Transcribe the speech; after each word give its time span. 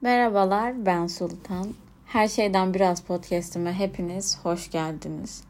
Merhabalar, 0.00 0.86
ben 0.86 1.06
Sultan. 1.06 1.74
Her 2.06 2.28
şeyden 2.28 2.74
biraz 2.74 3.02
podcast'ime 3.02 3.72
hepiniz 3.72 4.38
hoş 4.42 4.70
geldiniz. 4.70 5.44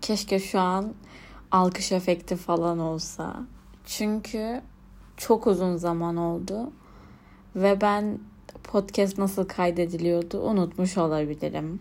Keşke 0.00 0.38
şu 0.38 0.60
an 0.60 0.94
alkış 1.50 1.92
efekti 1.92 2.36
falan 2.36 2.78
olsa. 2.78 3.36
Çünkü 3.86 4.60
çok 5.16 5.46
uzun 5.46 5.76
zaman 5.76 6.16
oldu 6.16 6.72
ve 7.56 7.80
ben 7.80 8.18
podcast 8.64 9.18
nasıl 9.18 9.44
kaydediliyordu 9.48 10.40
unutmuş 10.40 10.98
olabilirim. 10.98 11.80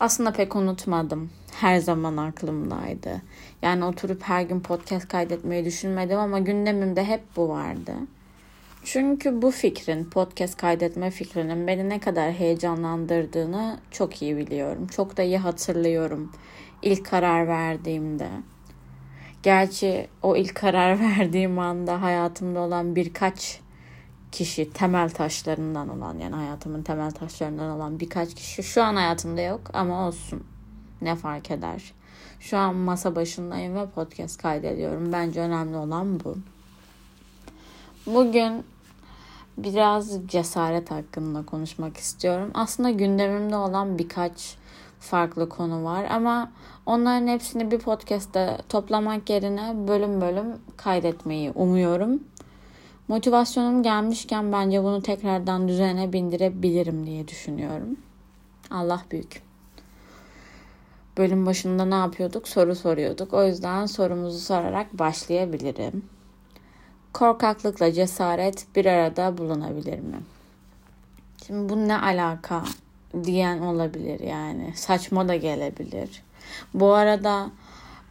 Aslında 0.00 0.32
pek 0.32 0.56
unutmadım. 0.56 1.30
Her 1.60 1.78
zaman 1.78 2.16
aklımdaydı. 2.16 3.22
Yani 3.62 3.84
oturup 3.84 4.22
her 4.22 4.42
gün 4.42 4.60
podcast 4.60 5.08
kaydetmeyi 5.08 5.64
düşünmedim 5.64 6.18
ama 6.18 6.38
gündemimde 6.38 7.04
hep 7.04 7.36
bu 7.36 7.48
vardı. 7.48 7.92
Çünkü 8.84 9.42
bu 9.42 9.50
fikrin, 9.50 10.04
podcast 10.04 10.56
kaydetme 10.56 11.10
fikrinin 11.10 11.66
beni 11.66 11.88
ne 11.88 12.00
kadar 12.00 12.32
heyecanlandırdığını 12.32 13.80
çok 13.90 14.22
iyi 14.22 14.36
biliyorum. 14.36 14.86
Çok 14.86 15.16
da 15.16 15.22
iyi 15.22 15.38
hatırlıyorum 15.38 16.32
ilk 16.82 17.06
karar 17.06 17.48
verdiğimde. 17.48 18.28
Gerçi 19.42 20.08
o 20.22 20.36
ilk 20.36 20.54
karar 20.54 21.00
verdiğim 21.18 21.58
anda 21.58 22.02
hayatımda 22.02 22.60
olan 22.60 22.96
birkaç 22.96 23.60
kişi 24.32 24.72
temel 24.72 25.10
taşlarından 25.10 25.88
olan 25.88 26.18
yani 26.18 26.34
hayatımın 26.34 26.82
temel 26.82 27.10
taşlarından 27.10 27.70
olan 27.70 28.00
birkaç 28.00 28.34
kişi 28.34 28.62
şu 28.62 28.82
an 28.82 28.94
hayatımda 28.94 29.40
yok 29.40 29.60
ama 29.72 30.08
olsun. 30.08 30.44
Ne 31.02 31.16
fark 31.16 31.50
eder? 31.50 31.92
Şu 32.40 32.58
an 32.58 32.74
masa 32.74 33.16
başındayım 33.16 33.74
ve 33.74 33.86
podcast 33.86 34.42
kaydediyorum. 34.42 35.12
Bence 35.12 35.40
önemli 35.40 35.76
olan 35.76 36.20
bu. 36.20 36.36
Bugün 38.14 38.64
biraz 39.58 40.26
cesaret 40.26 40.90
hakkında 40.90 41.46
konuşmak 41.46 41.96
istiyorum. 41.96 42.50
Aslında 42.54 42.90
gündemimde 42.90 43.56
olan 43.56 43.98
birkaç 43.98 44.56
farklı 45.00 45.48
konu 45.48 45.84
var 45.84 46.04
ama 46.10 46.52
onların 46.86 47.26
hepsini 47.26 47.70
bir 47.70 47.78
podcast'te 47.78 48.58
toplamak 48.68 49.30
yerine 49.30 49.74
bölüm 49.88 50.20
bölüm 50.20 50.46
kaydetmeyi 50.76 51.50
umuyorum. 51.50 52.22
Motivasyonum 53.08 53.82
gelmişken 53.82 54.52
bence 54.52 54.82
bunu 54.84 55.02
tekrardan 55.02 55.68
düzene 55.68 56.12
bindirebilirim 56.12 57.06
diye 57.06 57.28
düşünüyorum. 57.28 57.96
Allah 58.70 59.02
büyük. 59.10 59.42
Bölüm 61.16 61.46
başında 61.46 61.84
ne 61.84 61.94
yapıyorduk? 61.94 62.48
Soru 62.48 62.74
soruyorduk. 62.74 63.34
O 63.34 63.44
yüzden 63.44 63.86
sorumuzu 63.86 64.38
sorarak 64.38 64.98
başlayabilirim. 64.98 66.17
Korkaklıkla 67.12 67.92
cesaret 67.92 68.66
bir 68.76 68.86
arada 68.86 69.38
bulunabilir 69.38 69.98
mi? 69.98 70.18
Şimdi 71.46 71.68
bu 71.68 71.88
ne 71.88 72.00
alaka 72.00 72.64
diyen 73.24 73.58
olabilir 73.58 74.20
yani. 74.20 74.72
Saçma 74.76 75.28
da 75.28 75.36
gelebilir. 75.36 76.22
Bu 76.74 76.92
arada 76.92 77.50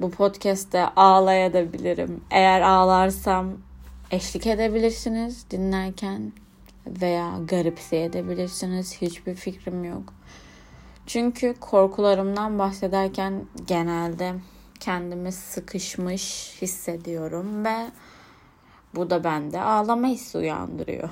bu 0.01 0.11
podcast'te 0.11 0.85
ağlayabilirim. 0.87 2.21
Eğer 2.31 2.61
ağlarsam 2.61 3.53
eşlik 4.11 4.47
edebilirsiniz 4.47 5.45
dinlerken 5.51 6.31
veya 6.87 7.33
garipseyebilirsiniz. 7.47 9.01
Hiçbir 9.01 9.35
fikrim 9.35 9.83
yok. 9.83 10.13
Çünkü 11.07 11.55
korkularımdan 11.59 12.59
bahsederken 12.59 13.45
genelde 13.67 14.33
kendimi 14.79 15.31
sıkışmış 15.31 16.57
hissediyorum 16.61 17.65
ve 17.65 17.75
bu 18.95 19.09
da 19.09 19.23
bende 19.23 19.61
ağlama 19.61 20.07
hissi 20.07 20.37
uyandırıyor. 20.37 21.09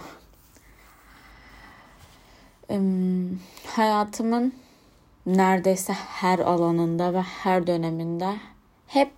Hayatımın 3.67 4.53
neredeyse 5.25 5.93
her 5.93 6.39
alanında 6.39 7.13
ve 7.13 7.21
her 7.21 7.67
döneminde 7.67 8.35
hep 8.87 9.11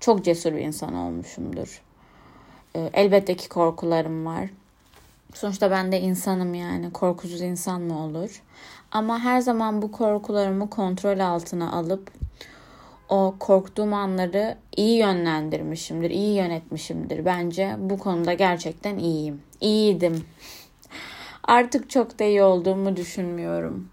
çok 0.00 0.24
cesur 0.24 0.52
bir 0.52 0.60
insan 0.60 0.94
olmuşumdur. 0.94 1.82
Elbette 2.74 3.36
ki 3.36 3.48
korkularım 3.48 4.26
var. 4.26 4.50
Sonuçta 5.34 5.70
ben 5.70 5.92
de 5.92 6.00
insanım 6.00 6.54
yani. 6.54 6.92
Korkusuz 6.92 7.40
insan 7.40 7.80
mı 7.80 8.04
olur? 8.04 8.42
Ama 8.92 9.18
her 9.18 9.40
zaman 9.40 9.82
bu 9.82 9.92
korkularımı 9.92 10.70
kontrol 10.70 11.18
altına 11.18 11.72
alıp 11.72 12.10
o 13.12 13.34
korktuğum 13.38 13.94
anları 13.94 14.56
iyi 14.76 14.98
yönlendirmişimdir, 14.98 16.10
iyi 16.10 16.36
yönetmişimdir. 16.36 17.24
Bence 17.24 17.76
bu 17.78 17.98
konuda 17.98 18.34
gerçekten 18.34 18.98
iyiyim. 18.98 19.42
İyiydim. 19.60 20.24
Artık 21.44 21.90
çok 21.90 22.18
da 22.18 22.24
iyi 22.24 22.42
olduğumu 22.42 22.96
düşünmüyorum. 22.96 23.88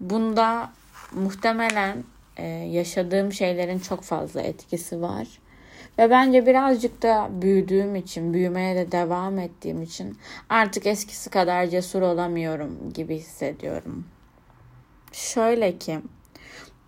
Bunda 0.00 0.70
muhtemelen 1.12 2.04
e, 2.36 2.46
yaşadığım 2.46 3.32
şeylerin 3.32 3.78
çok 3.78 4.02
fazla 4.02 4.40
etkisi 4.40 5.02
var. 5.02 5.28
Ve 5.98 6.10
bence 6.10 6.46
birazcık 6.46 7.02
da 7.02 7.28
büyüdüğüm 7.32 7.96
için, 7.96 8.34
büyümeye 8.34 8.76
de 8.76 8.92
devam 8.92 9.38
ettiğim 9.38 9.82
için 9.82 10.18
artık 10.48 10.86
eskisi 10.86 11.30
kadar 11.30 11.66
cesur 11.66 12.02
olamıyorum 12.02 12.92
gibi 12.94 13.16
hissediyorum. 13.16 14.04
Şöyle 15.12 15.78
ki 15.78 16.00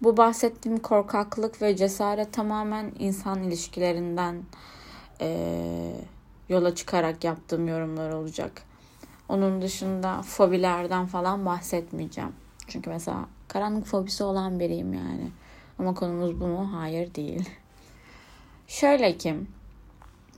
bu 0.02 0.16
bahsettiğim 0.16 0.78
korkaklık 0.78 1.62
ve 1.62 1.76
cesaret 1.76 2.32
tamamen 2.32 2.92
insan 2.98 3.42
ilişkilerinden 3.42 4.42
e, 5.20 5.92
yola 6.48 6.74
çıkarak 6.74 7.24
yaptığım 7.24 7.68
yorumlar 7.68 8.12
olacak. 8.12 8.62
Onun 9.28 9.62
dışında 9.62 10.22
fobilerden 10.22 11.06
falan 11.06 11.46
bahsetmeyeceğim. 11.46 12.32
Çünkü 12.68 12.90
mesela 12.90 13.26
karanlık 13.48 13.86
fobisi 13.86 14.24
olan 14.24 14.60
biriyim 14.60 14.94
yani. 14.94 15.30
Ama 15.78 15.94
konumuz 15.94 16.40
bu 16.40 16.46
mu? 16.46 16.70
Hayır 16.72 17.14
değil. 17.14 17.48
Şöyle 18.66 19.18
ki 19.18 19.36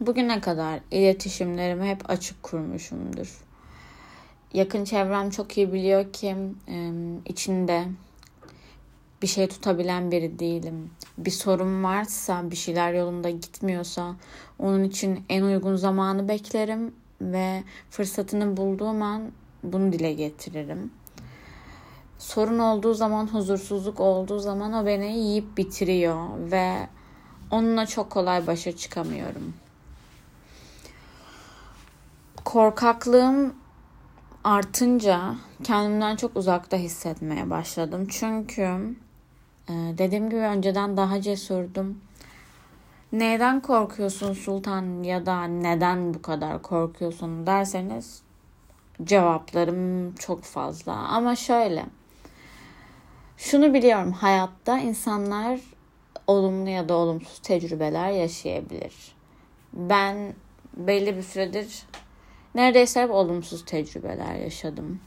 bugüne 0.01 0.41
kadar 0.41 0.81
iletişimlerimi 0.91 1.87
hep 1.87 2.11
açık 2.11 2.43
kurmuşumdur. 2.43 3.41
Yakın 4.53 4.85
çevrem 4.85 5.31
çok 5.31 5.59
iyi 5.59 5.73
biliyor 5.73 6.13
ki 6.13 6.37
içinde 7.27 7.85
bir 9.25 9.29
şey 9.29 9.47
tutabilen 9.49 10.11
biri 10.11 10.39
değilim. 10.39 10.91
Bir 11.19 11.31
sorun 11.31 11.85
varsa, 11.85 12.51
bir 12.51 12.57
şeyler 12.57 12.93
yolunda 12.93 13.31
gitmiyorsa 13.31 14.15
onun 14.59 14.85
için 14.85 15.25
en 15.29 15.43
uygun 15.43 15.77
zamanı 15.77 16.29
beklerim 16.29 16.95
ve 17.21 17.65
fırsatını 17.91 18.57
bulduğum 18.57 19.03
an 19.03 19.23
bunu 19.63 19.93
dile 19.93 20.13
getiririm. 20.13 20.91
Sorun 22.19 22.59
olduğu 22.59 22.95
zaman, 22.95 23.27
huzursuzluk 23.27 24.01
olduğu 24.01 24.39
zaman 24.39 24.73
o 24.73 24.87
beni 24.87 25.19
yiyip 25.19 25.57
bitiriyor 25.57 26.51
ve 26.51 26.89
onunla 27.51 27.87
çok 27.87 28.11
kolay 28.11 28.47
başa 28.47 28.77
çıkamıyorum. 28.77 29.55
Korkaklığım 32.45 33.55
artınca 34.45 35.35
kendimden 35.63 36.17
çok 36.17 36.37
uzakta 36.37 36.77
hissetmeye 36.77 37.51
başladım. 37.51 38.07
Çünkü 38.11 38.95
ee, 39.69 39.73
dediğim 39.73 40.31
gibi 40.31 40.41
önceden 40.41 40.97
daha 40.97 41.21
cesurdum. 41.21 41.99
Neden 43.13 43.61
korkuyorsun 43.61 44.33
Sultan 44.33 45.03
ya 45.03 45.27
da 45.27 45.45
neden 45.45 46.15
bu 46.15 46.23
kadar 46.23 46.63
korkuyorsun 46.63 47.47
derseniz 47.47 48.23
cevaplarım 49.05 50.15
çok 50.15 50.43
fazla. 50.43 50.93
Ama 50.93 51.37
şöyle 51.37 51.87
şunu 53.37 53.75
biliyorum 53.75 54.13
hayatta 54.13 54.79
insanlar 54.79 55.61
olumlu 56.27 56.71
ya 56.71 56.89
da 56.89 56.95
olumsuz 56.95 57.39
tecrübeler 57.39 58.11
yaşayabilir. 58.11 59.15
Ben 59.73 60.35
belli 60.77 61.17
bir 61.17 61.23
süredir 61.23 61.83
neredeyse 62.55 63.03
hep 63.03 63.11
olumsuz 63.11 63.65
tecrübeler 63.65 64.35
yaşadım. 64.35 65.01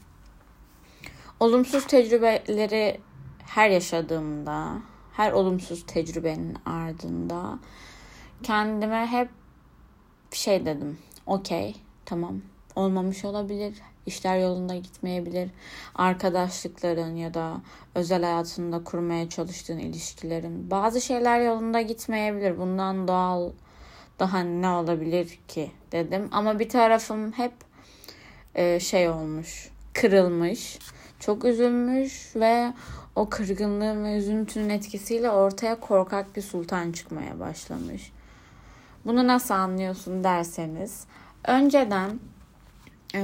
Olumsuz 1.40 1.86
tecrübeleri 1.86 3.00
her 3.48 3.70
yaşadığımda, 3.70 4.72
her 5.12 5.32
olumsuz 5.32 5.86
tecrübenin 5.86 6.56
ardında 6.66 7.58
kendime 8.42 9.06
hep 9.06 9.28
şey 10.32 10.66
dedim. 10.66 10.98
Okey, 11.26 11.74
tamam. 12.04 12.40
Olmamış 12.76 13.24
olabilir. 13.24 13.74
işler 14.08 14.38
yolunda 14.38 14.74
gitmeyebilir. 14.74 15.50
Arkadaşlıkların 15.94 17.16
ya 17.16 17.34
da 17.34 17.60
özel 17.94 18.22
hayatında 18.22 18.84
kurmaya 18.84 19.28
çalıştığın 19.28 19.78
ilişkilerin 19.78 20.70
bazı 20.70 21.00
şeyler 21.00 21.40
yolunda 21.40 21.80
gitmeyebilir. 21.80 22.58
Bundan 22.58 23.08
doğal 23.08 23.50
daha 24.18 24.40
ne 24.40 24.68
olabilir 24.68 25.38
ki 25.48 25.70
dedim. 25.92 26.28
Ama 26.32 26.58
bir 26.58 26.68
tarafım 26.68 27.32
hep 27.32 27.52
şey 28.80 29.08
olmuş, 29.08 29.70
kırılmış, 29.94 30.78
çok 31.20 31.44
üzülmüş 31.44 32.36
ve 32.36 32.72
o 33.18 33.28
kırgınlığın 33.28 34.04
ve 34.04 34.16
üzüntünün 34.16 34.68
etkisiyle 34.68 35.30
ortaya 35.30 35.80
korkak 35.80 36.36
bir 36.36 36.42
sultan 36.42 36.92
çıkmaya 36.92 37.40
başlamış. 37.40 38.12
Bunu 39.04 39.26
nasıl 39.26 39.54
anlıyorsun 39.54 40.24
derseniz 40.24 41.04
önceden 41.46 42.20
e, 43.14 43.22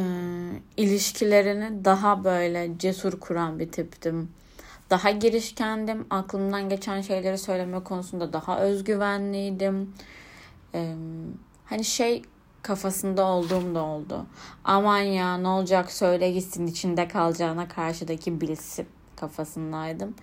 ilişkilerini 0.76 1.85
daha 1.85 2.25
böyle 2.25 2.79
cesur 2.79 3.20
kuran 3.20 3.58
bir 3.58 3.73
tiptim. 3.73 4.29
Daha 4.91 5.11
girişkendim. 5.11 6.06
Aklımdan 6.11 6.69
geçen 6.69 7.00
şeyleri 7.00 7.38
söyleme 7.38 7.85
konusunda 7.85 8.32
daha 8.32 8.61
özgüvenliydim. 8.61 9.94
E, 10.75 10.94
hani 11.64 11.85
şey 11.85 12.23
kafasında 12.62 13.25
olduğum 13.25 13.75
da 13.75 13.82
oldu. 13.82 14.26
Aman 14.64 14.99
ya 14.99 15.37
ne 15.37 15.49
olacak 15.49 15.93
söyle 15.93 16.31
gitsin 16.31 16.67
içinde 16.67 17.08
kalacağına 17.08 17.69
karşıdaki 17.69 18.41
bilsin 18.41 18.87
kafasındaydım. 19.16 20.14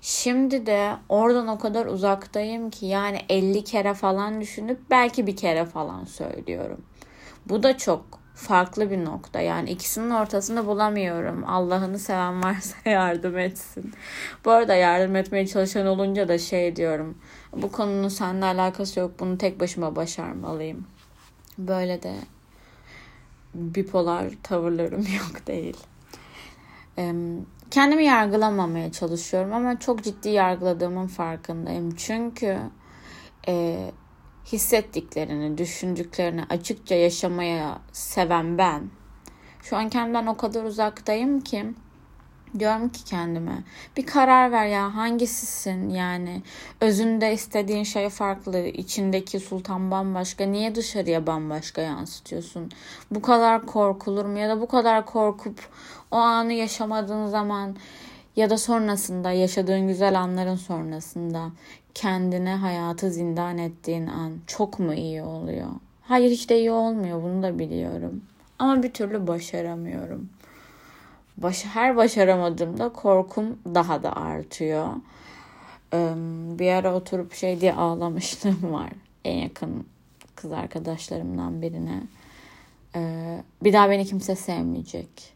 Şimdi 0.00 0.66
de 0.66 0.96
oradan 1.08 1.48
o 1.48 1.58
kadar 1.58 1.86
uzaktayım 1.86 2.70
ki 2.70 2.86
yani 2.86 3.18
50 3.28 3.64
kere 3.64 3.94
falan 3.94 4.40
düşünüp 4.40 4.80
belki 4.90 5.26
bir 5.26 5.36
kere 5.36 5.64
falan 5.64 6.04
söylüyorum. 6.04 6.80
Bu 7.46 7.62
da 7.62 7.78
çok 7.78 8.20
farklı 8.34 8.90
bir 8.90 9.04
nokta. 9.04 9.40
Yani 9.40 9.70
ikisinin 9.70 10.10
ortasını 10.10 10.66
bulamıyorum. 10.66 11.44
Allah'ını 11.46 11.98
seven 11.98 12.42
varsa 12.42 12.76
yardım 12.90 13.38
etsin. 13.38 13.92
Bu 14.44 14.50
arada 14.50 14.74
yardım 14.74 15.16
etmeye 15.16 15.46
çalışan 15.46 15.86
olunca 15.86 16.28
da 16.28 16.38
şey 16.38 16.76
diyorum. 16.76 17.18
Bu 17.52 17.72
konunun 17.72 18.08
seninle 18.08 18.44
alakası 18.44 19.00
yok. 19.00 19.12
Bunu 19.20 19.38
tek 19.38 19.60
başıma 19.60 19.96
başarmalıyım. 19.96 20.86
Böyle 21.58 22.02
de 22.02 22.14
bipolar 23.54 24.26
tavırlarım 24.42 25.00
yok 25.18 25.46
değil. 25.46 25.76
Kendimi 27.70 28.04
yargılamamaya 28.04 28.92
çalışıyorum 28.92 29.52
ama 29.52 29.78
çok 29.78 30.04
ciddi 30.04 30.28
yargıladığımın 30.28 31.06
farkındayım. 31.06 31.94
Çünkü 31.94 32.58
e, 33.48 33.86
hissettiklerini, 34.52 35.58
düşündüklerini 35.58 36.44
açıkça 36.50 36.94
yaşamaya 36.94 37.78
seven 37.92 38.58
ben. 38.58 38.90
Şu 39.62 39.76
an 39.76 39.88
kendimden 39.88 40.26
o 40.26 40.36
kadar 40.36 40.64
uzaktayım 40.64 41.40
ki 41.40 41.66
diyorum 42.58 42.88
ki 42.88 43.04
kendime 43.04 43.62
bir 43.96 44.06
karar 44.06 44.52
ver 44.52 44.66
ya 44.66 44.94
hangisisin 44.94 45.90
yani 45.90 46.42
özünde 46.80 47.32
istediğin 47.32 47.84
şey 47.84 48.08
farklı 48.08 48.58
içindeki 48.58 49.40
sultan 49.40 49.90
bambaşka 49.90 50.44
niye 50.44 50.74
dışarıya 50.74 51.26
bambaşka 51.26 51.82
yansıtıyorsun 51.82 52.70
bu 53.10 53.22
kadar 53.22 53.66
korkulur 53.66 54.24
mu 54.24 54.38
ya 54.38 54.48
da 54.48 54.60
bu 54.60 54.68
kadar 54.68 55.06
korkup 55.06 55.58
o 56.10 56.16
anı 56.16 56.52
yaşamadığın 56.52 57.26
zaman 57.26 57.76
ya 58.36 58.50
da 58.50 58.58
sonrasında 58.58 59.30
yaşadığın 59.32 59.88
güzel 59.88 60.20
anların 60.20 60.56
sonrasında 60.56 61.50
kendine 61.94 62.54
hayatı 62.54 63.10
zindan 63.10 63.58
ettiğin 63.58 64.06
an 64.06 64.32
çok 64.46 64.78
mu 64.78 64.94
iyi 64.94 65.22
oluyor? 65.22 65.68
Hayır 66.02 66.30
hiç 66.30 66.50
de 66.50 66.58
iyi 66.58 66.70
olmuyor 66.70 67.22
bunu 67.22 67.42
da 67.42 67.58
biliyorum. 67.58 68.22
Ama 68.58 68.82
bir 68.82 68.92
türlü 68.92 69.26
başaramıyorum. 69.26 70.28
Baş, 71.40 71.64
her 71.64 71.96
başaramadığımda 71.96 72.88
korkum 72.88 73.58
daha 73.74 74.02
da 74.02 74.16
artıyor. 74.16 74.88
bir 76.58 76.72
ara 76.72 76.94
oturup 76.94 77.34
şey 77.34 77.60
diye 77.60 77.74
ağlamışlığım 77.74 78.72
var. 78.72 78.90
En 79.24 79.38
yakın 79.38 79.86
kız 80.36 80.52
arkadaşlarımdan 80.52 81.62
birine. 81.62 82.02
bir 83.64 83.72
daha 83.72 83.90
beni 83.90 84.06
kimse 84.06 84.36
sevmeyecek. 84.36 85.32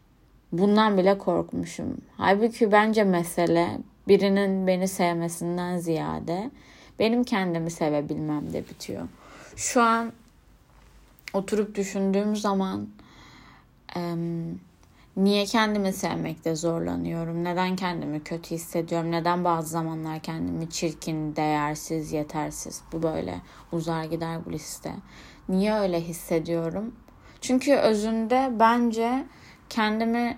Bundan 0.51 0.97
bile 0.97 1.17
korkmuşum. 1.17 1.97
Halbuki 2.17 2.71
bence 2.71 3.03
mesele 3.03 3.77
birinin 4.07 4.67
beni 4.67 4.87
sevmesinden 4.87 5.77
ziyade 5.77 6.51
benim 6.99 7.23
kendimi 7.23 7.71
sevebilmem 7.71 8.53
de 8.53 8.69
bitiyor. 8.69 9.07
Şu 9.55 9.81
an 9.81 10.11
oturup 11.33 11.75
düşündüğüm 11.75 12.35
zaman 12.35 12.87
niye 15.17 15.45
kendimi 15.45 15.93
sevmekte 15.93 16.55
zorlanıyorum? 16.55 17.43
Neden 17.43 17.75
kendimi 17.75 18.23
kötü 18.23 18.49
hissediyorum? 18.55 19.11
Neden 19.11 19.43
bazı 19.43 19.67
zamanlar 19.67 20.19
kendimi 20.19 20.69
çirkin, 20.69 21.35
değersiz, 21.35 22.11
yetersiz? 22.11 22.81
Bu 22.91 23.03
böyle 23.03 23.41
uzar 23.71 24.03
gider 24.03 24.45
bu 24.45 24.51
liste. 24.51 24.93
Niye 25.49 25.73
öyle 25.73 26.01
hissediyorum? 26.01 26.95
Çünkü 27.41 27.75
özünde 27.75 28.51
bence 28.59 29.25
kendimi 29.69 30.37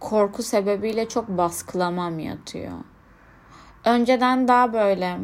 korku 0.00 0.42
sebebiyle 0.42 1.08
çok 1.08 1.28
baskılamam 1.28 2.18
yatıyor. 2.18 2.72
Önceden 3.84 4.48
daha 4.48 4.72
böyle 4.72 5.18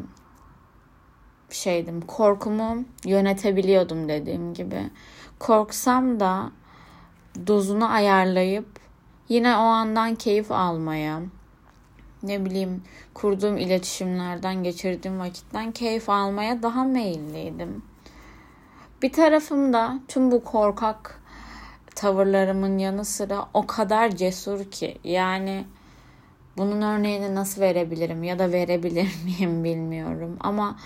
şeydim. 1.51 2.01
Korkumu 2.01 2.85
yönetebiliyordum 3.05 4.09
dediğim 4.09 4.55
gibi. 4.55 4.91
Korksam 5.39 6.21
da 6.21 6.51
dozunu 7.47 7.93
ayarlayıp 7.93 8.80
yine 9.31 9.57
o 9.57 9.61
andan 9.61 10.15
keyif 10.15 10.53
almaya, 10.53 11.21
ne 12.23 12.45
bileyim 12.45 12.83
kurduğum 13.15 13.57
iletişimlerden 13.57 14.63
geçirdiğim 14.63 15.19
vakitten 15.19 15.73
keyif 15.73 16.11
almaya 16.11 16.63
daha 16.63 16.85
meyilliydim. 16.85 17.83
Bir 19.03 19.13
tarafım 19.13 19.73
da 19.73 19.99
tüm 20.09 20.31
bu 20.31 20.45
korkak 20.45 21.21
tavırlarımın 21.95 22.79
yanı 22.79 23.05
sıra 23.05 23.47
o 23.55 23.67
kadar 23.67 24.11
cesur 24.11 24.65
ki 24.65 24.99
yani 25.05 25.65
bunun 26.57 26.83
örneğini 26.83 27.35
nasıl 27.35 27.61
verebilirim 27.61 28.23
ya 28.23 28.39
da 28.39 28.53
verebilir 28.53 29.17
miyim 29.25 29.65
bilmiyorum 29.65 30.37
ama 30.41 30.77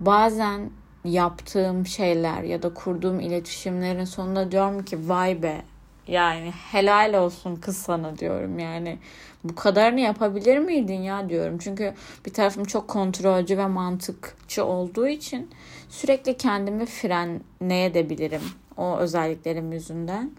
bazen 0.00 0.70
yaptığım 1.04 1.86
şeyler 1.86 2.42
ya 2.42 2.62
da 2.62 2.74
kurduğum 2.74 3.20
iletişimlerin 3.20 4.04
sonunda 4.04 4.52
diyorum 4.52 4.84
ki 4.84 5.08
vay 5.08 5.42
be 5.42 5.62
yani 6.08 6.52
helal 6.72 7.14
olsun 7.14 7.56
kız 7.56 7.76
sana 7.76 8.18
diyorum 8.18 8.58
yani 8.58 8.98
bu 9.44 9.54
kadarını 9.54 10.00
yapabilir 10.00 10.58
miydin 10.58 11.02
ya 11.02 11.28
diyorum. 11.28 11.58
Çünkü 11.58 11.94
bir 12.26 12.32
tarafım 12.32 12.64
çok 12.64 12.88
kontrolcü 12.88 13.58
ve 13.58 13.66
mantıkçı 13.66 14.64
olduğu 14.64 15.08
için 15.08 15.50
sürekli 15.88 16.36
kendimi 16.36 16.86
frenleyebilirim 16.86 18.42
o 18.76 18.96
özelliklerim 18.96 19.72
yüzünden. 19.72 20.30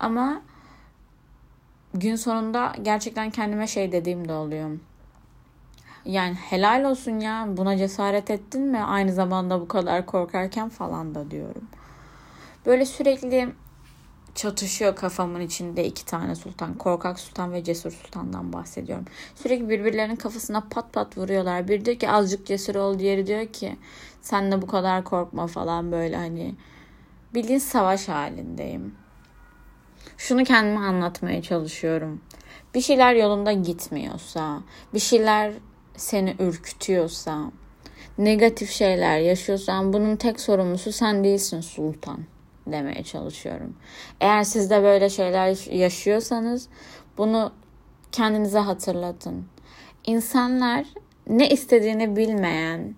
Ama 0.00 0.42
gün 1.94 2.16
sonunda 2.16 2.72
gerçekten 2.82 3.30
kendime 3.30 3.66
şey 3.66 3.92
dediğim 3.92 4.28
de 4.28 4.32
oluyor. 4.32 4.70
Yani 6.04 6.34
helal 6.34 6.84
olsun 6.84 7.20
ya 7.20 7.46
buna 7.48 7.76
cesaret 7.76 8.30
ettin 8.30 8.62
mi 8.62 8.78
aynı 8.78 9.12
zamanda 9.12 9.60
bu 9.60 9.68
kadar 9.68 10.06
korkarken 10.06 10.68
falan 10.68 11.14
da 11.14 11.30
diyorum. 11.30 11.68
Böyle 12.66 12.86
sürekli 12.86 13.52
çatışıyor 14.34 14.96
kafamın 14.96 15.40
içinde 15.40 15.84
iki 15.84 16.04
tane 16.04 16.34
sultan. 16.34 16.74
Korkak 16.74 17.20
sultan 17.20 17.52
ve 17.52 17.64
cesur 17.64 17.90
sultandan 17.90 18.52
bahsediyorum. 18.52 19.04
Sürekli 19.34 19.68
birbirlerinin 19.68 20.16
kafasına 20.16 20.60
pat 20.70 20.92
pat 20.92 21.18
vuruyorlar. 21.18 21.68
Bir 21.68 21.84
diyor 21.84 21.98
ki 21.98 22.10
azıcık 22.10 22.46
cesur 22.46 22.74
ol. 22.74 22.98
Diğeri 22.98 23.26
diyor 23.26 23.46
ki 23.46 23.76
sen 24.20 24.52
de 24.52 24.62
bu 24.62 24.66
kadar 24.66 25.04
korkma 25.04 25.46
falan 25.46 25.92
böyle 25.92 26.16
hani. 26.16 26.54
Bildiğin 27.34 27.58
savaş 27.58 28.08
halindeyim. 28.08 28.94
Şunu 30.18 30.44
kendime 30.44 30.80
anlatmaya 30.80 31.42
çalışıyorum. 31.42 32.20
Bir 32.74 32.80
şeyler 32.80 33.14
yolunda 33.14 33.52
gitmiyorsa, 33.52 34.62
bir 34.94 34.98
şeyler 34.98 35.52
seni 35.96 36.36
ürkütüyorsa, 36.38 37.52
negatif 38.18 38.70
şeyler 38.70 39.18
yaşıyorsan 39.18 39.92
bunun 39.92 40.16
tek 40.16 40.40
sorumlusu 40.40 40.92
sen 40.92 41.24
değilsin 41.24 41.60
sultan 41.60 42.18
demeye 42.66 43.02
çalışıyorum. 43.02 43.76
Eğer 44.20 44.42
siz 44.42 44.70
de 44.70 44.82
böyle 44.82 45.10
şeyler 45.10 45.72
yaşıyorsanız 45.72 46.68
bunu 47.18 47.52
kendinize 48.12 48.58
hatırlatın. 48.58 49.44
İnsanlar 50.06 50.86
ne 51.26 51.48
istediğini 51.48 52.16
bilmeyen, 52.16 52.94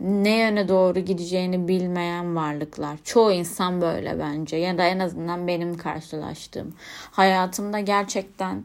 ne 0.00 0.38
yöne 0.38 0.68
doğru 0.68 1.00
gideceğini 1.00 1.68
bilmeyen 1.68 2.36
varlıklar. 2.36 2.98
Çoğu 3.04 3.32
insan 3.32 3.80
böyle 3.80 4.18
bence 4.18 4.56
ya 4.56 4.78
da 4.78 4.86
en 4.86 4.98
azından 4.98 5.46
benim 5.46 5.76
karşılaştığım. 5.76 6.74
Hayatımda 7.10 7.80
gerçekten 7.80 8.64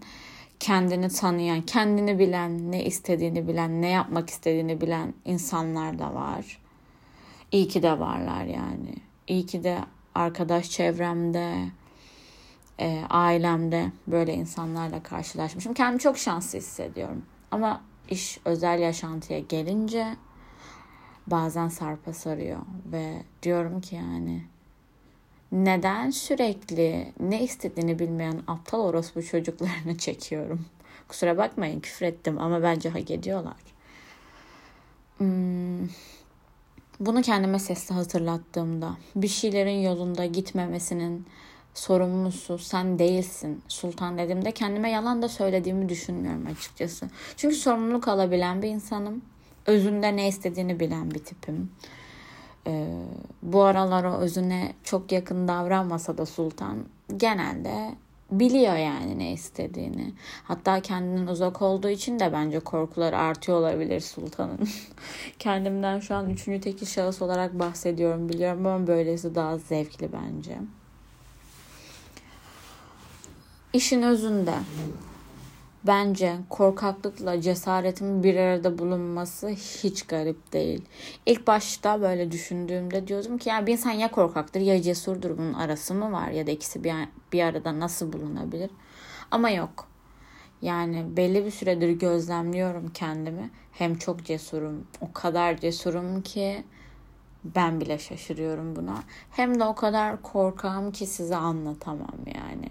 kendini 0.60 1.10
tanıyan, 1.10 1.62
kendini 1.62 2.20
bilen, 2.20 2.72
ne 2.72 2.86
istediğini 2.86 3.48
bilen, 3.48 3.82
ne 3.82 3.90
yapmak 3.90 4.30
istediğini 4.30 4.82
bilen 4.82 5.14
insanlar 5.26 6.00
da 6.00 6.14
var. 6.14 6.60
İyi 7.52 7.68
ki 7.68 7.84
de 7.84 8.00
varlar 8.00 8.44
yani. 8.46 8.94
İyi 9.28 9.46
ki 9.46 9.64
de 9.64 9.80
arkadaş 10.16 10.70
çevremde, 10.70 11.56
e, 12.80 13.04
ailemde 13.10 13.92
böyle 14.08 14.34
insanlarla 14.34 15.04
karşılaşmışım. 15.04 15.74
Kendimi 15.74 16.00
çok 16.00 16.18
şanslı 16.18 16.60
hissediyorum. 16.60 17.26
Ama 17.52 17.82
iş 18.10 18.40
özel 18.46 18.80
yaşantıya 18.80 19.40
gelince 19.40 20.16
bazen 21.28 21.68
sarpa 21.68 22.14
sarıyor 22.14 22.60
ve 22.86 23.24
diyorum 23.44 23.82
ki 23.82 23.96
yani 23.96 24.44
neden 25.52 26.10
sürekli 26.10 27.14
ne 27.20 27.44
istediğini 27.44 28.00
bilmeyen 28.00 28.42
aptal 28.48 28.80
orospu 28.80 29.24
çocuklarını 29.24 29.98
çekiyorum. 29.98 30.66
Kusura 31.08 31.38
bakmayın 31.38 31.80
küfür 31.80 32.06
ettim 32.06 32.40
ama 32.40 32.64
bence 32.64 32.90
hak 32.90 33.12
ediyorlar. 33.12 33.56
Hmm, 35.18 35.88
Bunu 37.00 37.22
kendime 37.22 37.60
sesli 37.60 37.96
hatırlattığımda 37.96 38.98
bir 39.16 39.28
şeylerin 39.28 39.82
yolunda 39.82 40.26
gitmemesinin 40.26 41.26
sorumlusu 41.74 42.58
sen 42.58 43.00
değilsin 43.00 43.62
sultan 43.68 44.18
dediğimde 44.18 44.52
kendime 44.52 44.90
yalan 44.90 45.22
da 45.22 45.30
söylediğimi 45.30 45.90
düşünmüyorum 45.90 46.48
açıkçası. 46.48 47.10
Çünkü 47.38 47.56
sorumluluk 47.56 48.08
alabilen 48.08 48.62
bir 48.62 48.68
insanım. 48.68 49.22
Özünde 49.66 50.16
ne 50.16 50.28
istediğini 50.28 50.80
bilen 50.80 51.12
bir 51.12 51.20
tipim. 51.20 51.72
Ee, 52.68 52.88
bu 53.42 53.64
aralar 53.64 54.04
o 54.04 54.14
özüne 54.14 54.74
çok 54.84 55.12
yakın 55.12 55.48
davranmasa 55.48 56.18
da 56.18 56.26
sultan 56.26 56.86
genelde 57.18 57.96
biliyor 58.32 58.76
yani 58.76 59.20
ne 59.20 59.32
istediğini. 59.32 60.14
Hatta 60.44 60.80
kendinden 60.80 61.28
uzak 61.28 61.62
olduğu 61.62 61.90
için 61.90 62.20
de 62.20 62.34
bence 62.34 62.60
korkular 62.60 63.14
artıyor 63.14 63.58
olabilir 63.58 64.00
sultanın. 64.00 64.70
Kendimden 65.40 66.00
şu 66.00 66.16
an 66.16 66.30
üçüncü 66.30 66.62
tekil 66.62 66.86
şahıs 66.86 67.22
olarak 67.22 67.60
bahsediyorum 67.60 68.30
biliyorum 68.30 68.66
ama 68.66 68.88
böylesi 68.88 69.36
daha 69.36 69.58
zevkli 69.58 70.10
bence. 70.14 70.58
İşin 73.74 74.02
özünde 74.02 74.54
bence 75.84 76.36
korkaklıkla 76.50 77.42
cesaretin 77.42 78.24
bir 78.24 78.36
arada 78.36 78.78
bulunması 78.78 79.50
hiç 79.50 80.04
garip 80.04 80.54
değil. 80.54 80.86
İlk 81.26 81.48
başta 81.48 82.02
böyle 82.02 82.32
düşündüğümde 82.32 83.08
diyordum 83.08 83.38
ki 83.38 83.50
yani 83.50 83.68
bir 83.68 83.72
insan 83.72 83.92
ya 83.92 84.12
korkaktır 84.12 84.62
ya 84.62 84.82
cesurdur 84.82 85.38
bunun 85.38 85.54
arası 85.54 85.94
mı 85.94 86.12
var 86.12 86.28
ya 86.30 86.48
da 86.48 86.52
ikisi 86.52 86.84
bir, 86.84 86.94
bir 87.34 87.44
arada 87.44 87.80
nasıl 87.80 88.14
bulunabilir? 88.14 88.70
Ama 89.32 89.50
yok. 89.50 89.88
Yani 90.62 91.06
belli 91.18 91.46
bir 91.46 91.52
süredir 91.52 91.90
gözlemliyorum 91.90 92.92
kendimi. 92.94 93.50
Hem 93.72 93.98
çok 93.98 94.26
cesurum, 94.26 94.88
o 95.02 95.14
kadar 95.14 95.58
cesurum 95.58 96.22
ki 96.22 96.64
ben 97.44 97.82
bile 97.82 98.00
şaşırıyorum 98.00 98.76
buna. 98.76 99.04
Hem 99.32 99.60
de 99.60 99.64
o 99.64 99.76
kadar 99.76 100.22
korkağım 100.22 100.92
ki 100.92 101.06
size 101.06 101.36
anlatamam 101.36 102.18
yani 102.36 102.70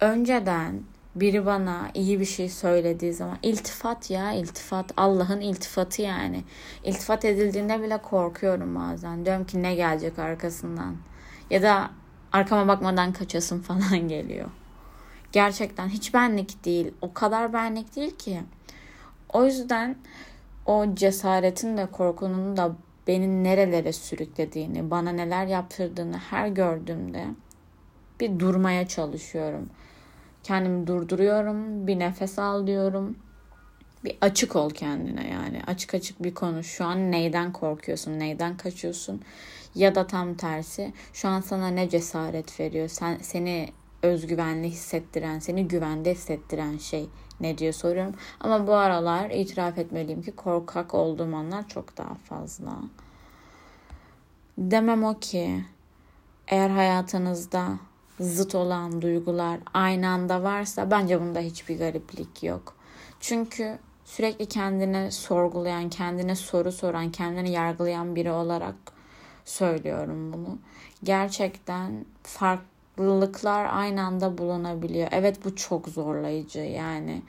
önceden 0.00 0.82
biri 1.20 1.46
bana 1.46 1.90
iyi 1.94 2.20
bir 2.20 2.24
şey 2.24 2.48
söylediği 2.48 3.12
zaman 3.12 3.38
iltifat 3.42 4.10
ya 4.10 4.32
iltifat 4.32 4.92
Allah'ın 4.96 5.40
iltifatı 5.40 6.02
yani. 6.02 6.44
İltifat 6.84 7.24
edildiğinde 7.24 7.82
bile 7.82 8.02
korkuyorum 8.02 8.74
bazen. 8.74 9.24
Diyorum 9.24 9.44
ki 9.44 9.62
ne 9.62 9.74
gelecek 9.74 10.18
arkasından. 10.18 10.96
Ya 11.50 11.62
da 11.62 11.90
arkama 12.32 12.68
bakmadan 12.68 13.12
kaçasın 13.12 13.60
falan 13.62 14.08
geliyor. 14.08 14.50
Gerçekten 15.32 15.88
hiç 15.88 16.14
benlik 16.14 16.64
değil. 16.64 16.92
O 17.00 17.14
kadar 17.14 17.52
benlik 17.52 17.96
değil 17.96 18.16
ki. 18.16 18.40
O 19.32 19.44
yüzden 19.44 19.96
o 20.66 20.94
cesaretin 20.94 21.76
de 21.76 21.86
korkunun 21.86 22.56
da 22.56 22.76
beni 23.06 23.44
nerelere 23.44 23.92
sürüklediğini, 23.92 24.90
bana 24.90 25.10
neler 25.10 25.46
yaptırdığını 25.46 26.18
her 26.18 26.48
gördüğümde 26.48 27.24
bir 28.20 28.38
durmaya 28.38 28.88
çalışıyorum. 28.88 29.70
Kendimi 30.42 30.86
durduruyorum. 30.86 31.86
Bir 31.86 31.98
nefes 31.98 32.38
al 32.38 32.66
diyorum. 32.66 33.16
Bir 34.04 34.18
açık 34.20 34.56
ol 34.56 34.70
kendine 34.70 35.28
yani. 35.30 35.62
Açık 35.66 35.94
açık 35.94 36.22
bir 36.24 36.34
konuş. 36.34 36.66
Şu 36.66 36.84
an 36.84 37.12
neyden 37.12 37.52
korkuyorsun? 37.52 38.18
Neyden 38.18 38.56
kaçıyorsun? 38.56 39.22
Ya 39.74 39.94
da 39.94 40.06
tam 40.06 40.34
tersi. 40.34 40.92
Şu 41.12 41.28
an 41.28 41.40
sana 41.40 41.68
ne 41.68 41.88
cesaret 41.88 42.60
veriyor? 42.60 42.88
Sen 42.88 43.18
seni 43.22 43.68
özgüvenli 44.02 44.68
hissettiren, 44.68 45.38
seni 45.38 45.68
güvende 45.68 46.12
hissettiren 46.12 46.78
şey 46.78 47.08
ne 47.40 47.58
diye 47.58 47.72
soruyorum. 47.72 48.14
Ama 48.40 48.66
bu 48.66 48.74
aralar 48.74 49.30
itiraf 49.30 49.78
etmeliyim 49.78 50.22
ki 50.22 50.32
korkak 50.32 50.94
olduğum 50.94 51.36
anlar 51.36 51.68
çok 51.68 51.96
daha 51.96 52.14
fazla. 52.14 52.72
Demem 54.58 55.04
o 55.04 55.18
ki 55.18 55.64
eğer 56.48 56.70
hayatınızda 56.70 57.78
zıt 58.20 58.54
olan 58.54 59.02
duygular 59.02 59.60
aynı 59.74 60.08
anda 60.08 60.42
varsa 60.42 60.90
bence 60.90 61.20
bunda 61.20 61.40
hiçbir 61.40 61.78
gariplik 61.78 62.42
yok. 62.42 62.74
Çünkü 63.20 63.78
sürekli 64.04 64.46
kendine 64.46 65.10
sorgulayan, 65.10 65.88
kendine 65.88 66.36
soru 66.36 66.72
soran, 66.72 67.12
kendini 67.12 67.50
yargılayan 67.50 68.16
biri 68.16 68.30
olarak 68.30 68.74
söylüyorum 69.44 70.32
bunu. 70.32 70.58
Gerçekten 71.04 72.04
farklılıklar 72.22 73.68
aynı 73.70 74.02
anda 74.02 74.38
bulunabiliyor. 74.38 75.08
Evet 75.12 75.44
bu 75.44 75.56
çok 75.56 75.88
zorlayıcı 75.88 76.60
yani. 76.60 77.22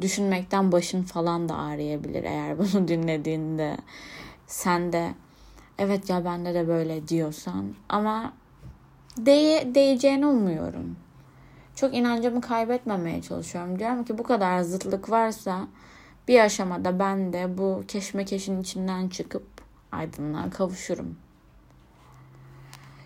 Düşünmekten 0.00 0.72
başın 0.72 1.02
falan 1.02 1.48
da 1.48 1.56
ağrıyabilir 1.56 2.24
eğer 2.24 2.58
bunu 2.58 2.88
dinlediğinde. 2.88 3.76
Sen 4.46 4.92
de 4.92 5.14
evet 5.78 6.10
ya 6.10 6.24
bende 6.24 6.54
de 6.54 6.68
böyle 6.68 7.08
diyorsan 7.08 7.74
ama 7.88 8.32
değe, 9.16 9.74
değeceğini 9.74 10.26
umuyorum. 10.26 10.96
Çok 11.74 11.94
inancımı 11.94 12.40
kaybetmemeye 12.40 13.22
çalışıyorum. 13.22 13.78
Diyorum 13.78 14.04
ki 14.04 14.18
bu 14.18 14.22
kadar 14.22 14.60
zıtlık 14.60 15.10
varsa 15.10 15.68
bir 16.28 16.40
aşamada 16.40 16.98
ben 16.98 17.32
de 17.32 17.58
bu 17.58 17.84
keşmekeşin 17.88 18.62
içinden 18.62 19.08
çıkıp 19.08 19.46
aydınlığa 19.92 20.50
kavuşurum. 20.50 21.16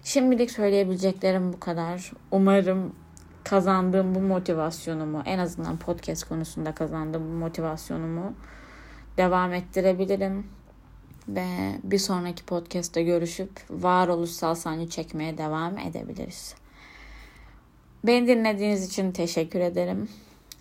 Şimdilik 0.04 0.50
söyleyebileceklerim 0.50 1.52
bu 1.52 1.60
kadar. 1.60 2.12
Umarım 2.30 2.94
kazandığım 3.44 4.14
bu 4.14 4.20
motivasyonumu 4.20 5.22
en 5.26 5.38
azından 5.38 5.76
podcast 5.76 6.28
konusunda 6.28 6.74
kazandığım 6.74 7.22
bu 7.22 7.36
motivasyonumu 7.36 8.34
devam 9.16 9.52
ettirebilirim. 9.52 10.46
Ve 11.28 11.46
bir 11.84 11.98
sonraki 11.98 12.44
podcast'ta 12.44 13.00
görüşüp 13.00 13.50
varoluşsal 13.70 14.54
sancı 14.54 14.88
çekmeye 14.88 15.38
devam 15.38 15.78
edebiliriz. 15.78 16.54
Beni 18.04 18.28
dinlediğiniz 18.28 18.86
için 18.86 19.12
teşekkür 19.12 19.60
ederim. 19.60 20.08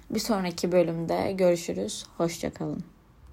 Bir 0.10 0.20
sonraki 0.20 0.72
bölümde 0.72 1.32
görüşürüz. 1.32 2.06
Hoşçakalın. 2.18 2.99